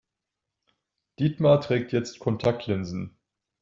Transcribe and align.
Dietmar 1.19 1.61
trägt 1.61 1.91
jetzt 1.91 2.17
Kontaktlinsen. 2.19 3.19